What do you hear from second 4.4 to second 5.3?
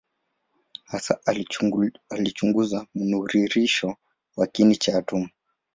kiini cha atomu.